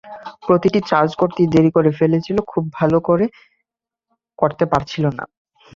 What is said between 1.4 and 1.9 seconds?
দেরি করে